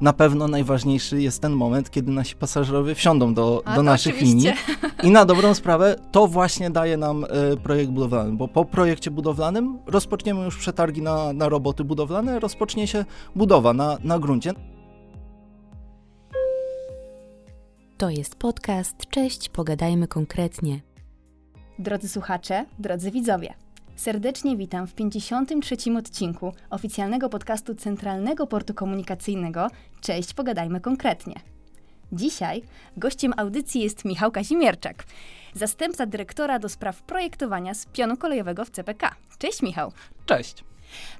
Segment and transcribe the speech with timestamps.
[0.00, 4.36] na pewno najważniejszy jest ten moment, kiedy nasi pasażerowie wsiądą do, A, do naszych oczywiście.
[4.36, 4.52] linii.
[5.08, 9.78] I na dobrą sprawę to właśnie daje nam e, projekt budowlany, bo po projekcie budowlanym
[9.86, 13.04] rozpoczniemy już przetargi na, na roboty budowlane, rozpocznie się
[13.36, 14.52] budowa na, na gruncie.
[17.98, 18.96] To jest podcast.
[19.10, 20.80] Cześć, pogadajmy konkretnie.
[21.78, 23.54] Drodzy słuchacze, drodzy widzowie,
[23.96, 25.76] serdecznie witam w 53.
[25.98, 29.70] odcinku oficjalnego podcastu Centralnego Portu Komunikacyjnego
[30.00, 31.34] Cześć, pogadajmy konkretnie.
[32.12, 32.62] Dzisiaj
[32.96, 35.04] gościem audycji jest Michał Kazimierczak,
[35.54, 39.14] zastępca dyrektora do spraw projektowania z pionu kolejowego w CPK.
[39.38, 39.92] Cześć Michał.
[40.26, 40.64] Cześć!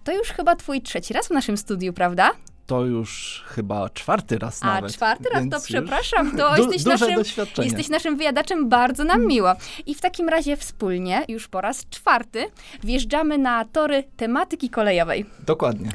[0.05, 2.31] To już chyba twój trzeci raz w naszym studiu, prawda?
[2.67, 4.93] To już chyba czwarty raz A nawet.
[4.95, 7.23] czwarty raz, to przepraszam, to du- jesteś naszym.
[7.65, 9.53] Jesteś naszym wyjadaczem, bardzo nam miło.
[9.87, 12.47] I w takim razie wspólnie, już po raz czwarty,
[12.85, 15.27] wjeżdżamy na tory tematyki kolejowej.
[15.47, 15.91] Dokładnie.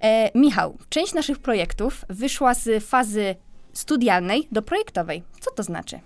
[0.00, 3.34] E, Michał, część naszych projektów wyszła z fazy
[3.72, 5.22] studialnej do projektowej.
[5.40, 6.00] Co to znaczy?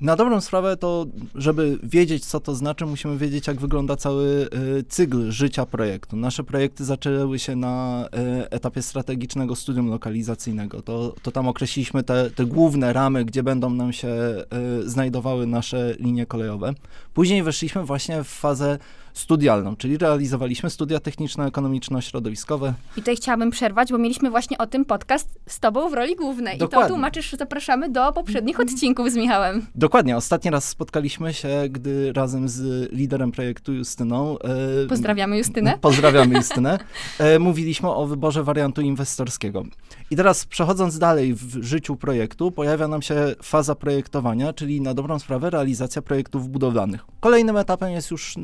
[0.00, 4.84] Na dobrą sprawę to, żeby wiedzieć, co to znaczy, musimy wiedzieć, jak wygląda cały y,
[4.88, 6.16] cykl życia projektu.
[6.16, 8.06] Nasze projekty zaczęły się na
[8.42, 10.82] y, etapie strategicznego studium lokalizacyjnego.
[10.82, 15.94] To, to tam określiliśmy te, te główne ramy, gdzie będą nam się y, znajdowały nasze
[15.98, 16.74] linie kolejowe.
[17.14, 18.78] Później weszliśmy właśnie w fazę
[19.14, 22.72] studialną, czyli realizowaliśmy studia techniczno-ekonomiczno-środowiskowe.
[22.96, 26.56] I tutaj chciałabym przerwać, bo mieliśmy właśnie o tym podcast z tobą w roli głównej.
[26.56, 26.88] I to Dokładnie.
[26.88, 29.66] tłumaczysz, że zapraszamy do poprzednich odcinków z Michałem.
[29.74, 34.38] Dokładnie, ostatni raz spotkaliśmy się, gdy razem z liderem projektu Justyną
[34.84, 35.78] y, Pozdrawiamy Justynę.
[35.80, 36.78] Pozdrawiamy Justynę.
[37.18, 39.64] E, mówiliśmy o wyborze wariantu inwestorskiego.
[40.10, 45.18] I teraz przechodząc dalej w życiu projektu, pojawia nam się faza projektowania, czyli na dobrą
[45.18, 47.04] sprawę realizacja projektów budowlanych.
[47.20, 48.34] Kolejnym etapem jest już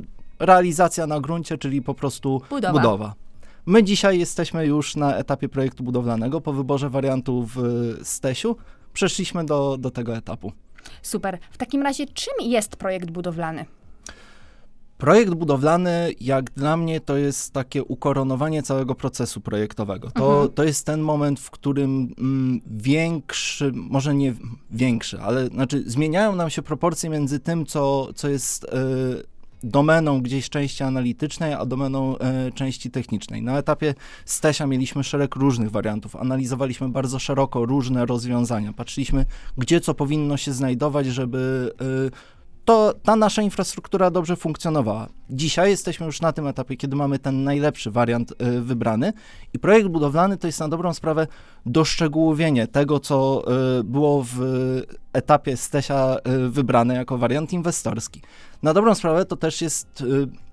[0.41, 2.73] realizacja na gruncie, czyli po prostu Budowa.
[2.73, 3.15] budowa.
[3.67, 6.41] My dzisiaj jesteśmy już na etapie projektu budowlanego.
[6.41, 7.59] Po wyborze wariantu w
[8.03, 8.57] Stesiu
[8.93, 10.53] przeszliśmy do, do tego etapu.
[11.03, 11.39] Super.
[11.51, 13.65] W takim razie, czym jest projekt budowlany?
[14.99, 20.11] Projekt budowlany, jak dla mnie, to jest takie ukoronowanie całego procesu projektowego.
[20.11, 20.49] To, Mhm.
[20.53, 24.35] to jest ten moment, w którym mm, większy, może nie
[24.71, 28.69] większy, ale znaczy zmieniają nam się proporcje między tym, co, co jest e,
[29.63, 33.43] domeną gdzieś części analitycznej, a domeną e, części technicznej.
[33.43, 33.95] Na etapie
[34.25, 36.17] Stesia mieliśmy szereg różnych wariantów.
[36.17, 38.73] Analizowaliśmy bardzo szeroko różne rozwiązania.
[38.73, 39.27] Patrzyliśmy,
[39.59, 41.73] gdzie co powinno się znajdować, żeby
[42.07, 45.09] e, to ta nasza infrastruktura dobrze funkcjonowała.
[45.31, 49.13] Dzisiaj jesteśmy już na tym etapie, kiedy mamy ten najlepszy wariant y, wybrany
[49.53, 51.27] i projekt budowlany to jest na dobrą sprawę
[51.67, 53.45] doszczegółowienie tego, co
[53.81, 54.41] y, było w
[55.13, 58.23] etapie Stesia y, wybrane jako wariant inwestorski.
[58.63, 60.50] Na dobrą sprawę to też jest y,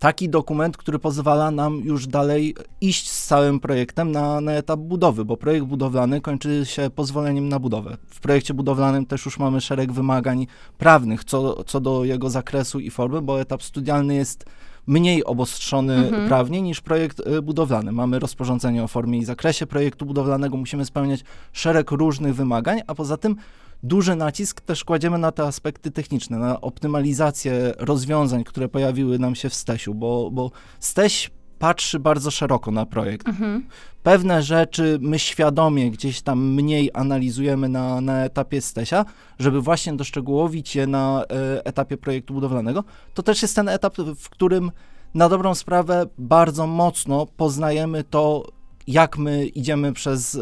[0.00, 5.24] taki dokument, który pozwala nam już dalej iść z całym projektem na, na etap budowy,
[5.24, 7.96] bo projekt budowlany kończy się pozwoleniem na budowę.
[8.06, 10.46] W projekcie budowlanym też już mamy szereg wymagań
[10.78, 14.44] prawnych co, co do jego zakresu i formy, bo etap studialny jest
[14.86, 16.28] mniej obostrzony Mhm.
[16.28, 17.92] prawnie niż projekt y, budowlany.
[17.92, 23.16] Mamy rozporządzenie o formie i zakresie projektu budowlanego, musimy spełniać szereg różnych wymagań, a poza
[23.16, 23.36] tym
[23.82, 29.48] duży nacisk też kładziemy na te aspekty techniczne, na optymalizację rozwiązań, które pojawiły nam się
[29.48, 33.28] w Stesiu, bo, bo Steś patrzy bardzo szeroko na projekt.
[33.28, 33.66] Mhm.
[34.02, 39.04] Pewne rzeczy my świadomie gdzieś tam mniej analizujemy na, na etapie Stesia,
[39.38, 42.84] żeby właśnie doszczegółowić je na e, etapie projektu budowlanego.
[43.14, 44.70] To też jest ten etap, w którym
[45.14, 48.46] na dobrą sprawę bardzo mocno poznajemy to,
[48.86, 50.40] jak my idziemy przez, e,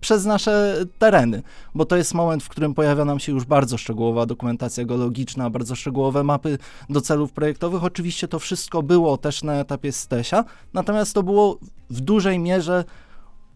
[0.00, 1.42] przez nasze tereny,
[1.74, 5.74] bo to jest moment, w którym pojawia nam się już bardzo szczegółowa dokumentacja geologiczna, bardzo
[5.74, 6.58] szczegółowe mapy
[6.90, 7.84] do celów projektowych.
[7.84, 10.44] Oczywiście to wszystko było też na etapie Stesia,
[10.74, 11.58] natomiast to było
[11.90, 12.84] w dużej mierze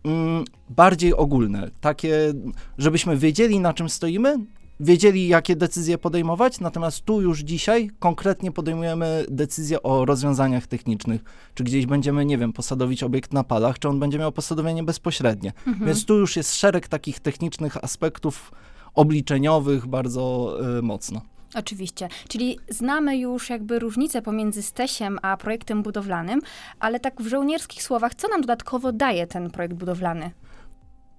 [0.04, 2.34] mm, bardziej ogólne, takie,
[2.78, 4.38] żebyśmy wiedzieli na czym stoimy,
[4.84, 11.24] wiedzieli jakie decyzje podejmować, natomiast tu już dzisiaj konkretnie podejmujemy decyzje o rozwiązaniach technicznych,
[11.54, 15.52] czy gdzieś będziemy, nie wiem, posadowić obiekt na palach, czy on będzie miał posadowienie bezpośrednie.
[15.66, 15.86] Mhm.
[15.86, 18.52] Więc tu już jest szereg takich technicznych aspektów
[18.94, 21.20] obliczeniowych bardzo y, mocno.
[21.54, 22.08] Oczywiście.
[22.28, 26.40] Czyli znamy już jakby różnicę pomiędzy Stesiem a projektem budowlanym,
[26.80, 30.30] ale tak w żołnierskich słowach, co nam dodatkowo daje ten projekt budowlany?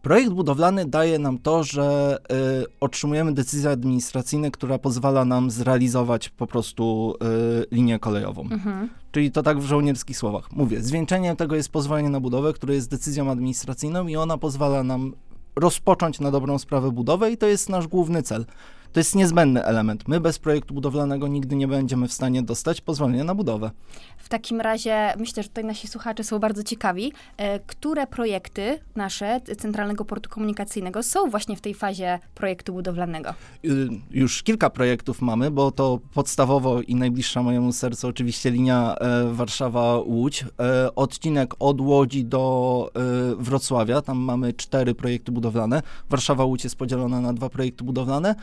[0.06, 2.18] Projekt budowlany daje nam to, że
[2.62, 7.14] y, otrzymujemy decyzję administracyjną, która pozwala nam zrealizować po prostu
[7.62, 8.42] y, linię kolejową.
[8.42, 8.90] Mhm.
[9.12, 10.52] Czyli to tak w żołnierskich słowach.
[10.52, 15.14] Mówię, zwieńczeniem tego jest pozwolenie na budowę, które jest decyzją administracyjną i ona pozwala nam
[15.56, 18.46] rozpocząć na dobrą sprawę budowę i to jest nasz główny cel.
[18.96, 20.08] To jest niezbędny element.
[20.08, 23.72] My bez projektu budowlanego nigdy nie będziemy w stanie dostać pozwolenia na budowę.
[24.18, 29.42] W takim razie myślę, że tutaj nasi słuchacze są bardzo ciekawi, e, które projekty nasze
[29.58, 33.34] Centralnego Portu Komunikacyjnego są właśnie w tej fazie projektu budowlanego.
[33.66, 39.34] Y, już kilka projektów mamy, bo to podstawowo i najbliższa mojemu sercu oczywiście linia e,
[39.34, 40.46] Warszawa-Łódź.
[40.60, 42.92] E, odcinek od Łodzi do
[43.38, 45.82] Wrocławia, tam mamy cztery projekty budowlane.
[46.10, 48.36] Warszawa-Łódź jest podzielona na dwa projekty budowlane.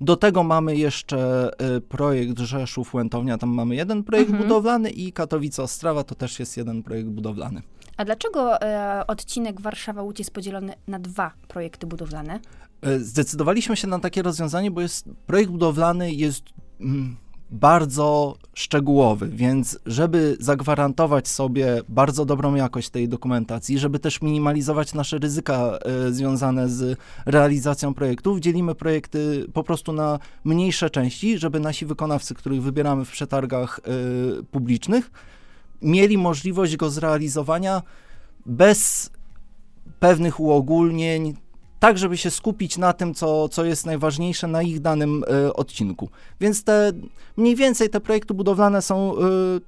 [0.00, 4.48] Do tego mamy jeszcze y, projekt Rzeszów-Łętownia, tam mamy jeden projekt Mhm.
[4.48, 7.62] budowlany i Katowice-Ostrawa to też jest jeden projekt budowlany.
[7.96, 12.40] A dlaczego e, odcinek Warszawa-Łódź jest podzielony na dwa projekty budowlane?
[12.82, 16.42] E, Zdecydowaliśmy się na takie rozwiązanie, bo jest, projekt budowlany jest
[16.80, 17.16] mm,
[17.50, 25.18] bardzo szczegółowy, więc żeby zagwarantować sobie bardzo dobrą jakość tej dokumentacji, żeby też minimalizować nasze
[25.18, 31.86] ryzyka e, związane z realizacją projektów, dzielimy projekty po prostu na mniejsze części, żeby nasi
[31.86, 35.10] wykonawcy, których wybieramy w przetargach e, publicznych,
[35.82, 37.82] mieli możliwość go zrealizowania
[38.46, 39.10] bez
[40.00, 41.36] pewnych uogólnień,
[41.80, 46.08] tak żeby się skupić na tym, co, co jest najważniejsze na ich danym e, odcinku.
[46.40, 46.92] Więc te
[47.36, 49.20] mniej więcej te projekty budowlane są e,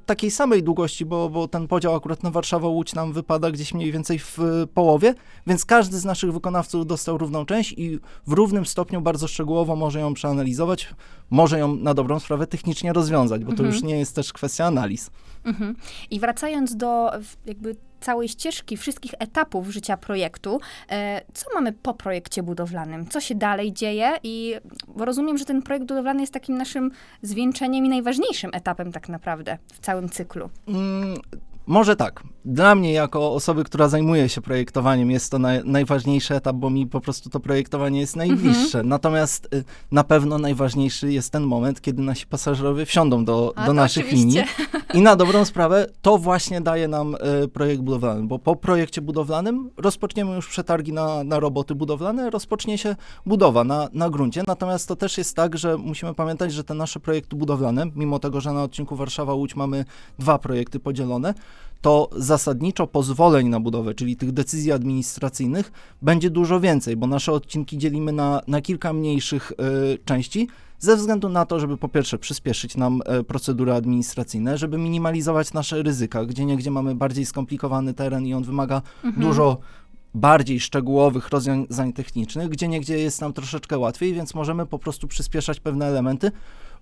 [0.07, 4.19] takiej samej długości, bo, bo ten podział akurat na Warszawa-Łódź nam wypada gdzieś mniej więcej
[4.19, 5.15] w e, połowie,
[5.47, 10.01] więc każdy z naszych wykonawców dostał równą część i w równym stopniu bardzo szczegółowo może
[10.01, 10.95] ją przeanalizować,
[11.31, 13.69] może ją na dobrą sprawę technicznie rozwiązać, bo to Mhm.
[13.71, 15.11] już nie jest też kwestia analiz.
[15.45, 15.77] Mhm.
[16.11, 17.11] I wracając do
[17.47, 20.61] jakby całej ścieżki, wszystkich etapów życia projektu,
[20.91, 23.09] e, co mamy po projekcie budowlanym?
[23.09, 24.13] Co się dalej dzieje?
[24.23, 24.55] I
[24.97, 26.91] rozumiem, że ten projekt budowlany jest takim naszym
[27.23, 30.51] zwieńczeniem i najważniejszym etapem tak naprawdę w całym cyklu.
[30.69, 31.15] Mm,
[31.71, 32.23] może tak.
[32.45, 36.87] Dla mnie, jako osoby, która zajmuje się projektowaniem, jest to naj, najważniejszy etap, bo mi
[36.87, 38.83] po prostu to projektowanie jest najbliższe.
[38.83, 43.73] Natomiast y, na pewno najważniejszy jest ten moment, kiedy nasi pasażerowie wsiądą do, A, do
[43.73, 44.27] naszych oczywiście.
[44.27, 44.45] linii.
[44.95, 49.71] I na dobrą sprawę to właśnie daje nam y, projekt budowlany, bo po projekcie budowlanym
[49.77, 52.97] rozpoczniemy już przetargi na, na roboty budowlane, rozpocznie się
[53.27, 54.43] budowa na, na gruncie.
[54.47, 58.41] Natomiast to też jest tak, że musimy pamiętać, że te nasze projekty budowlane, mimo tego,
[58.41, 59.85] że na odcinku Warszawa-Łódź mamy
[60.19, 61.35] dwa projekty podzielone,
[61.81, 65.73] to zasadniczo pozwoleń na budowę, czyli tych decyzji administracyjnych,
[66.03, 70.49] będzie dużo więcej, bo nasze odcinki dzielimy na, na kilka mniejszych y, części,
[70.79, 75.83] ze względu na to, żeby po pierwsze przyspieszyć nam e, procedury administracyjne, żeby minimalizować nasze
[75.83, 79.27] ryzyka, gdzie niegdzie mamy bardziej skomplikowany teren i on wymaga Mhm.
[79.27, 79.59] dużo
[80.15, 85.61] bardziej szczegółowych rozwiązań technicznych, gdzie niegdzie jest nam troszeczkę łatwiej, więc możemy po prostu przyspieszać
[85.61, 86.33] pewne elementy,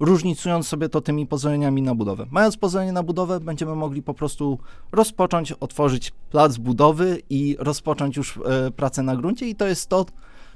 [0.01, 2.27] różnicując sobie to tymi pozwoleniami na budowę.
[2.31, 4.59] Mając pozwolenie na budowę, będziemy mogli po prostu
[4.93, 10.07] rozpocząć, otworzyć plac budowy i rozpocząć już e, pracę na gruncie i to jest to,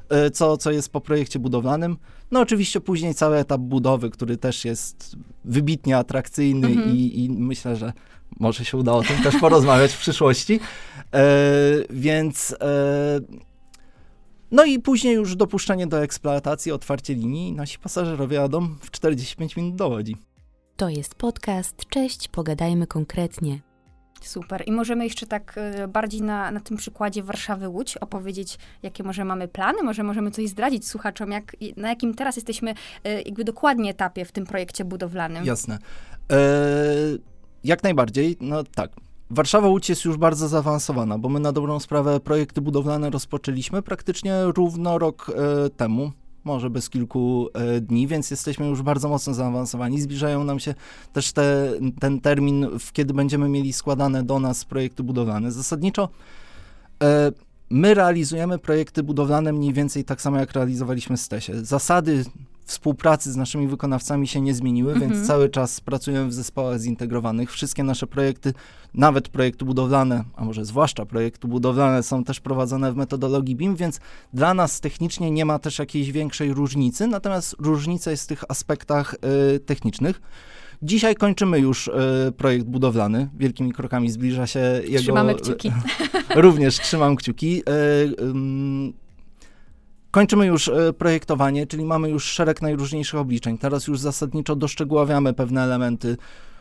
[0.09, 1.97] e, co, co jest po projekcie budowlanym.
[2.31, 6.97] No oczywiście później cały etap budowy, który też jest wybitnie atrakcyjny Mhm.
[6.97, 7.93] i, i myślę, że
[8.41, 10.61] może się uda o tym też porozmawiać w przyszłości.
[11.15, 11.25] E,
[11.91, 13.21] więc e,
[14.51, 19.57] no i później już dopuszczenie do eksploatacji, otwarcie linii i nasi pasażerowie jadą w 45
[19.57, 20.17] minut do Łodzi.
[20.77, 23.61] To jest podcast Cześć, pogadajmy konkretnie.
[24.23, 24.63] Super.
[24.67, 29.49] I możemy jeszcze tak e, bardziej na, na tym przykładzie Warszawy-Łódź opowiedzieć, jakie może mamy
[29.49, 32.75] plany, może możemy coś zdradzić słuchaczom, jak, na jakim teraz jesteśmy
[33.05, 35.45] e, jakby dokładnie etapie w tym projekcie budowlanym.
[35.45, 35.79] Jasne.
[36.33, 36.37] E,
[37.65, 38.91] jak najbardziej, no tak.
[39.31, 44.43] Warszawa Łódź jest już bardzo zaawansowana, bo my na dobrą sprawę projekty budowlane rozpoczęliśmy praktycznie
[44.45, 46.13] równo rok e, temu,
[46.45, 50.01] może bez kilku e, dni, więc jesteśmy już bardzo mocno zaawansowani.
[50.01, 50.75] Zbliżają nam się
[51.13, 55.53] też te, ten termin, w kiedy będziemy mieli składane do nas projekty budowlane.
[55.53, 56.09] Zasadniczo
[57.03, 57.33] e,
[57.71, 61.65] my realizujemy projekty budowlane mniej więcej tak samo, jak realizowaliśmy Stesie.
[61.65, 62.25] Zasady
[62.65, 65.13] współpracy z naszymi wykonawcami się nie zmieniły, Mhm.
[65.13, 67.53] więc cały czas pracujemy w zespołach zintegrowanych.
[67.53, 68.55] Wszystkie nasze projekty,
[68.95, 74.01] nawet projekty budowlane, a może zwłaszcza projekty budowlane, są też prowadzone w metodologii BIM, więc
[74.33, 79.15] dla nas technicznie nie ma też jakiejś większej różnicy, natomiast różnica jest w tych aspektach
[79.55, 80.21] y, technicznych.
[80.83, 81.93] Dzisiaj kończymy już y,
[82.37, 83.29] projekt budowlany.
[83.39, 85.03] Wielkimi krokami zbliża się jego...
[85.03, 85.73] Trzymamy kciuki.
[86.35, 87.63] Również trzymam kciuki.
[88.21, 88.93] Ym,
[90.13, 93.59] Kończymy już e, projektowanie, czyli mamy już szereg najróżniejszych obliczeń.
[93.59, 96.17] Teraz już zasadniczo doszczegóławiamy pewne elementy.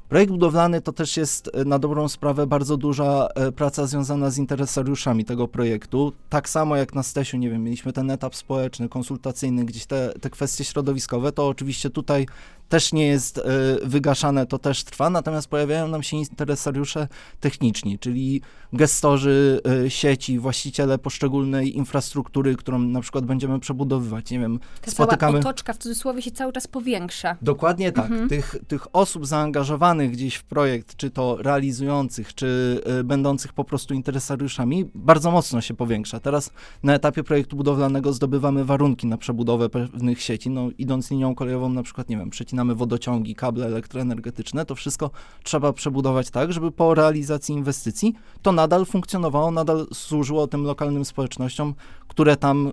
[0.09, 4.37] Projekt budowlany to też jest e, na dobrą sprawę bardzo duża e, praca związana z
[4.37, 6.13] interesariuszami tego projektu.
[6.29, 10.29] Tak samo jak na Stesiu, nie wiem, mieliśmy ten etap społeczny, konsultacyjny, gdzieś te, te
[10.29, 12.25] kwestie środowiskowe, to oczywiście tutaj
[12.71, 13.41] też nie jest y,
[13.83, 17.07] wygaszane, to też trwa, natomiast pojawiają nam się interesariusze
[17.39, 18.41] techniczni, czyli
[18.73, 24.31] gestorzy y, sieci, właściciele poszczególnej infrastruktury, którą na przykład będziemy przebudowywać.
[24.31, 25.39] Nie wiem, Ta spotykamy...
[25.39, 27.37] cała otoczka w cudzysłowie się cały czas powiększa.
[27.41, 28.05] Dokładnie tak.
[28.05, 28.29] Mhm.
[28.29, 33.93] Tych, tych osób zaangażowanych gdzieś w projekt, czy to realizujących, czy y, będących po prostu
[33.93, 36.19] interesariuszami, bardzo mocno się powiększa.
[36.19, 36.51] Teraz
[36.83, 40.49] na etapie projektu budowlanego zdobywamy warunki na przebudowę pewnych sieci.
[40.49, 45.11] No, idąc linią kolejową, na przykład, nie wiem, przecinamy wodociągi, kable elektroenergetyczne, to wszystko
[45.43, 51.73] trzeba przebudować tak, żeby po realizacji inwestycji to nadal funkcjonowało, nadal służyło tym lokalnym społecznościom,
[52.07, 52.71] które tam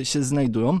[0.00, 0.80] y, się znajdują.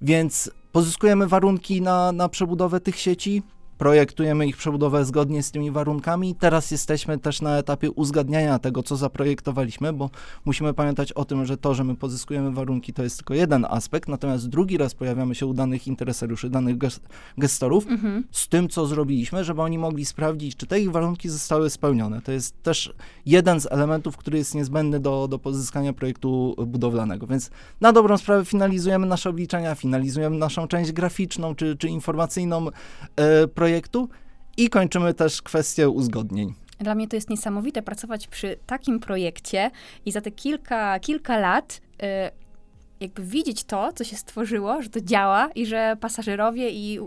[0.00, 3.42] Więc pozyskujemy warunki na, na przebudowę tych sieci,
[3.78, 6.34] projektujemy ich przebudowę zgodnie z tymi warunkami.
[6.34, 10.10] Teraz jesteśmy też na etapie uzgadniania tego, co zaprojektowaliśmy, bo
[10.44, 14.08] musimy pamiętać o tym, że to, że my pozyskujemy warunki, to jest tylko jeden aspekt,
[14.08, 17.00] natomiast drugi raz pojawiamy się u danych interesariuszy, danych ges-
[17.38, 18.24] gestorów Mhm.
[18.30, 22.20] z tym, co zrobiliśmy, żeby oni mogli sprawdzić, czy te ich warunki zostały spełnione.
[22.22, 22.94] To jest też
[23.26, 27.26] jeden z elementów, który jest niezbędny do, do pozyskania projektu budowlanego.
[27.26, 27.50] Więc
[27.80, 32.66] na dobrą sprawę finalizujemy nasze obliczenia, finalizujemy naszą część graficzną czy, czy informacyjną
[33.16, 33.63] e, projektu
[34.56, 36.54] i kończymy też kwestię uzgodnień.
[36.80, 39.70] Dla mnie to jest niesamowite pracować przy takim projekcie
[40.06, 42.44] i za te kilka, kilka lat y,
[43.00, 47.00] jakby widzieć to, co się stworzyło, że to działa i że pasażerowie i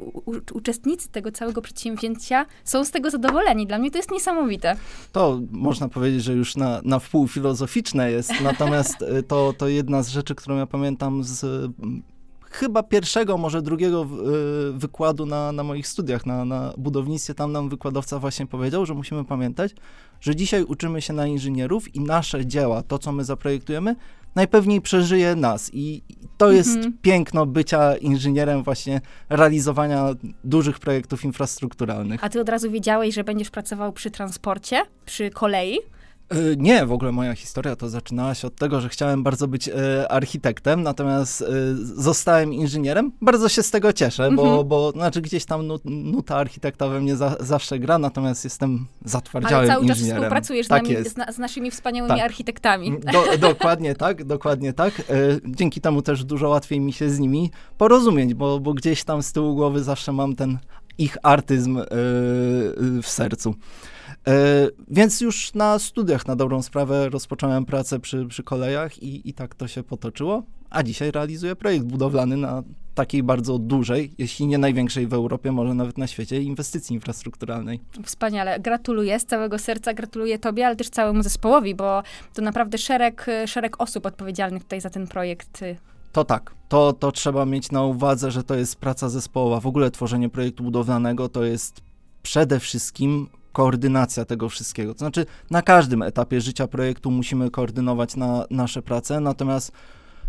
[0.54, 3.68] uczestnicy tego całego przedsięwzięcia są z tego zadowoleni.
[3.68, 4.76] Dla mnie to jest niesamowite.
[5.12, 10.04] To można powiedzieć, że już na, na wpół filozoficzne jest, natomiast e, to, to jedna
[10.04, 11.72] z rzeczy, którą ja pamiętam z
[12.52, 14.08] chyba pierwszego, może drugiego e,
[14.80, 17.34] wykładu na, na moich studiach na, na budownictwie.
[17.34, 19.76] Tam nam wykładowca właśnie powiedział, że musimy pamiętać,
[20.22, 23.96] że dzisiaj uczymy się na inżynierów i nasze dzieła, to co my zaprojektujemy,
[24.36, 25.74] najpewniej przeżyje nas.
[25.74, 26.98] I i to jest Mhm.
[27.02, 30.06] piękno bycia inżynierem, właśnie realizowania
[30.44, 32.24] dużych projektów infrastrukturalnych.
[32.24, 35.78] A ty od razu wiedziałeś, że będziesz pracował przy transporcie, przy kolei?
[36.36, 39.70] Y, Nie, w ogóle moja historia to zaczynała się od tego, że chciałem bardzo być
[39.70, 41.46] e, architektem, natomiast e,
[41.96, 43.12] zostałem inżynierem.
[43.22, 44.68] Bardzo się z tego cieszę, bo, Mhm.
[44.68, 49.10] bo znaczy gdzieś tam nu, nuta architekta we mnie za, zawsze gra, natomiast jestem Ale
[49.10, 50.22] zatwardziałym cały czas inżynierem.
[50.24, 51.16] współpracujesz z, tak nami, jest.
[51.32, 52.26] z, z naszymi wspaniałymi Tak.
[52.26, 52.92] architektami.
[53.14, 55.00] Do, dokładnie tak, dokładnie tak.
[55.00, 55.04] E,
[55.46, 59.32] dzięki temu też dużo łatwiej mi się z nimi porozumieć, bo, bo gdzieś tam z
[59.32, 60.58] tyłu głowy zawsze mam ten
[60.98, 61.84] ich artyzm e,
[63.02, 63.56] w sercu.
[64.28, 69.34] E, więc już na studiach na dobrą sprawę rozpocząłem pracę przy, przy kolejach i, i
[69.34, 70.44] tak to się potoczyło.
[70.70, 72.64] A dzisiaj realizuję projekt budowlany na
[72.96, 77.80] takiej bardzo dużej, jeśli nie największej w Europie, może nawet na świecie, inwestycji infrastrukturalnej.
[78.04, 78.60] Wspaniale.
[78.60, 82.04] Gratuluję z całego serca, gratuluję tobie, ale też całemu zespołowi, bo
[82.34, 85.64] to naprawdę szereg, szereg osób odpowiedzialnych tutaj za ten projekt.
[86.12, 89.60] To tak, to, to trzeba mieć na uwadze, że to jest praca zespołowa.
[89.60, 91.82] W ogóle tworzenie projektu budowlanego to jest
[92.24, 93.28] przede wszystkim
[93.58, 94.94] koordynacja tego wszystkiego.
[94.94, 99.72] To znaczy, na każdym etapie życia projektu musimy koordynować na nasze prace, natomiast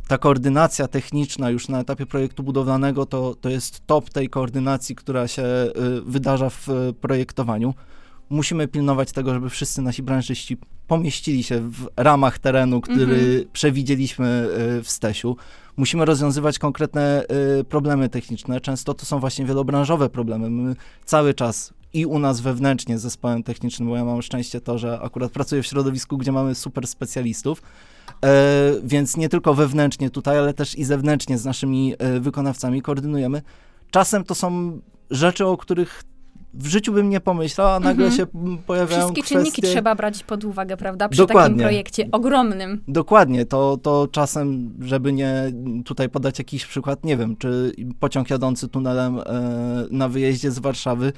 [0.06, 5.28] ta koordynacja techniczna już na etapie projektu budowlanego to, to jest top tej koordynacji, która
[5.28, 5.72] się y,
[6.06, 7.74] wydarza w y, projektowaniu.
[8.30, 10.56] Musimy pilnować tego, żeby wszyscy nasi branżyści
[10.86, 15.36] pomieścili się w ramach terenu, który przewidzieliśmy y, w Stesiu.
[15.76, 17.24] Musimy rozwiązywać konkretne
[17.68, 18.60] problemy techniczne.
[18.60, 20.50] Często to są właśnie wielobranżowe problemy.
[20.50, 24.78] My cały czas i u nas wewnętrznie z zespołem technicznym, bo ja mam szczęście to,
[24.78, 27.62] że akurat pracuję w środowisku, gdzie mamy super specjalistów,
[28.24, 33.42] e, więc nie tylko wewnętrznie tutaj, ale też i zewnętrznie z naszymi e, wykonawcami koordynujemy.
[33.90, 34.80] Czasem to są
[35.10, 36.02] rzeczy, o których
[36.54, 38.16] w życiu bym nie pomyślał, a nagle Mhm.
[38.16, 38.26] się
[38.66, 39.36] pojawiają Wszystkie kwestie...
[39.36, 41.08] czynniki trzeba brać pod uwagę, prawda?
[41.08, 41.48] Przy Dokładnie.
[41.56, 42.82] takim projekcie ogromnym.
[42.88, 45.52] Dokładnie, to, to czasem, żeby nie
[45.84, 49.22] tutaj podać jakiś przykład, nie wiem, czy pociąg jadący tunelem e,
[49.90, 51.12] na wyjeździe z Warszawy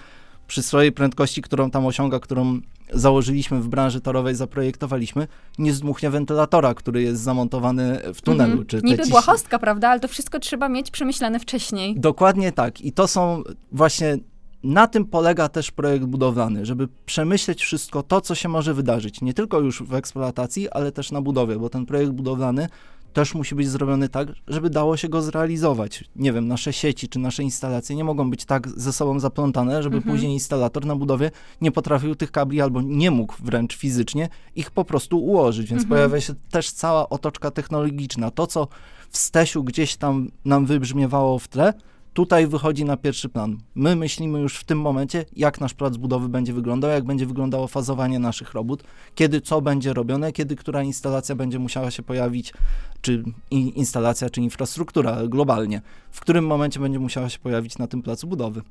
[0.50, 2.60] przy swojej prędkości, którą tam osiąga, którą
[2.92, 5.28] założyliśmy w branży torowej, zaprojektowaliśmy,
[5.58, 8.50] nie zdmuchnie wentylatora, który jest zamontowany w tunelu.
[8.52, 8.66] Mhm.
[8.66, 9.88] Czy Niby błahostka, prawda?
[9.88, 12.00] Ale to wszystko trzeba mieć przemyślane wcześniej.
[12.00, 12.80] Dokładnie tak.
[12.80, 13.42] I to są
[13.72, 14.18] właśnie
[14.64, 19.20] na tym polega też projekt budowlany, żeby przemyśleć wszystko to, co się może wydarzyć.
[19.20, 22.68] Nie tylko już w eksploatacji, ale też na budowie, bo ten projekt budowlany
[23.12, 26.04] też musi być zrobiony tak, żeby dało się go zrealizować.
[26.16, 29.96] Nie wiem, nasze sieci czy nasze instalacje nie mogą być tak ze sobą zaplątane, żeby
[29.96, 30.14] Mhm.
[30.14, 34.84] później instalator na budowie nie potrafił tych kabli albo nie mógł wręcz fizycznie ich po
[34.84, 35.70] prostu ułożyć.
[35.70, 35.88] Więc Mhm.
[35.88, 38.30] pojawia się też cała otoczka technologiczna.
[38.30, 38.68] To, co
[39.10, 41.72] w Stesiu gdzieś tam nam wybrzmiewało w tle,
[42.12, 43.58] tutaj wychodzi na pierwszy plan.
[43.74, 47.66] My myślimy już w tym momencie, jak nasz plac budowy będzie wyglądał, jak będzie wyglądało
[47.66, 48.82] fazowanie naszych robót,
[49.14, 52.52] kiedy co będzie robione, kiedy która instalacja będzie musiała się pojawić,
[53.00, 58.26] czy instalacja, czy infrastruktura globalnie, w którym momencie będzie musiała się pojawić na tym placu
[58.26, 58.62] budowy.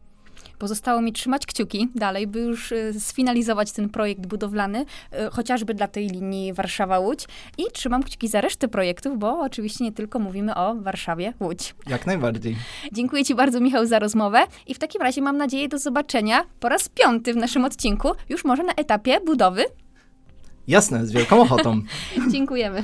[0.60, 4.86] Pozostało mi trzymać kciuki dalej, by już y, sfinalizować ten projekt budowlany, y,
[5.32, 7.28] chociażby dla tej linii Warszawa-Łódź.
[7.58, 11.76] I trzymam kciuki za resztę projektów, bo oczywiście nie tylko mówimy o Warszawie-Łódź.
[11.88, 12.56] Jak najbardziej.
[12.92, 16.70] Dziękuję Ci bardzo, Michał, za rozmowę i w takim razie mam nadzieję do zobaczenia po
[16.70, 19.66] raz piąty w naszym odcinku, już może na etapie budowy.
[20.68, 21.82] Jasne, z wielką ochotą.
[22.32, 22.84] Dziękujemy.